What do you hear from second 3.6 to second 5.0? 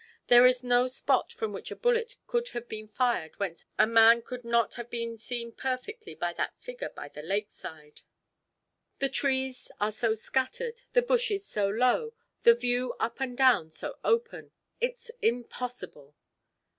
a man could not have